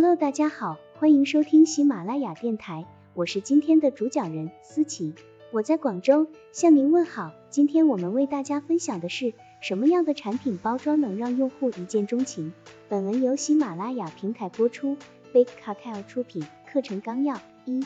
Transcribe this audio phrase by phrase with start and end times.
[0.00, 5.12] Hello，大家好，欢迎收听喜马拉雅电台，我是今天的主讲人思琪，
[5.50, 7.32] 我在广州向您问好。
[7.50, 12.52] 今天我们为大家分享的是什么样的产品包装能让用户一见钟情？
[12.88, 14.96] 本文由喜马拉雅平台播出
[15.32, 16.46] ，Big Cartel 出品。
[16.72, 17.84] 课程纲要：一、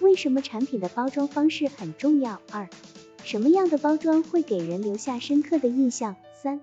[0.00, 2.40] 为什么产品的包装方式很重要？
[2.52, 2.70] 二、
[3.22, 6.16] 什么样的包装会给人留下深刻的印象？
[6.32, 6.62] 三、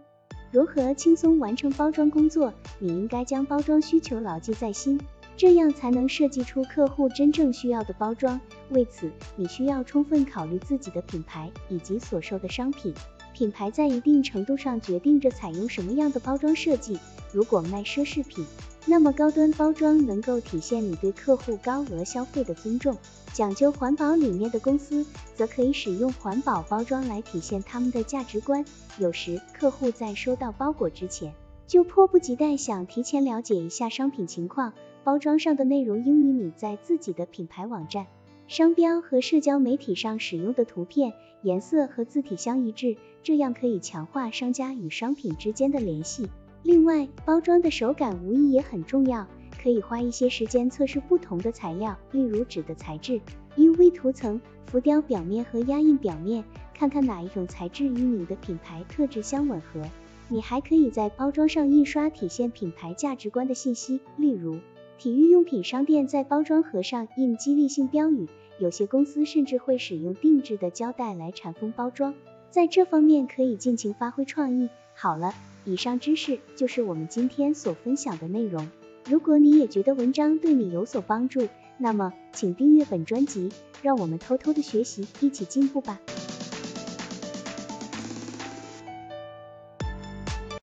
[0.51, 2.53] 如何轻松完成包装工作？
[2.79, 4.99] 你应该将包装需求牢记在心，
[5.35, 8.39] 这样才能设计出客户真正需要的包装。
[8.69, 12.93] 为此，你需要充分考虑自己的品牌以及所售的商品。
[13.37, 16.97] 品牌在一定程度上决定着采用什么样的包装设计。
[17.31, 18.43] 如果卖奢侈品，
[18.87, 22.97] 那么高端包装能够体现你对客户高额消费的尊重。
[23.33, 25.05] 讲究环保理念的公司，
[25.35, 28.65] 则可以使用环保包装来体现他们的价值观。
[28.97, 31.31] 有时，客户在收到包裹之前，
[31.67, 34.73] 就迫不及待想提前了解一下商品情况。
[35.03, 38.07] 包装上的内容应与你在自己的品牌网站、
[38.47, 46.29] 商标和社交媒体上使用的图片、颜色和字体相一致，这样可以强化商家与商品之间的联系。
[46.63, 49.27] 另外，包装的手感无疑也很重要，
[49.61, 53.19] 可以花一些时间测试不同的材料，例如纸的材质、
[53.57, 59.81] UV 涂层、浮雕表面和压印表面，看看哪一种材质与你的品牌特质相吻合。
[60.29, 64.59] 你还可以在包装上印刷体现品牌价值观的信息，例如，
[64.97, 68.27] 体育用品商店在包装盒上印激励性标语，
[68.59, 72.13] 有些公司甚至会使用定制的胶带来缠封包装，
[72.49, 74.69] 在这方面可以尽情发挥创意。
[74.93, 75.33] 好了。
[75.65, 78.69] 以上知识就是我们今天所分享的内容。
[79.09, 85.99] 如果你也觉得文章对你有所帮助，那么请订阅本专辑，让我们偷偷的学习，一起进步吧。